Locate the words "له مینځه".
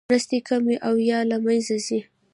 1.29-1.77